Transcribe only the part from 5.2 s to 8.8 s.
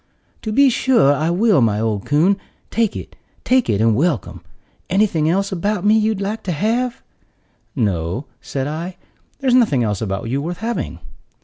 else about me you'd like to have?" "No," said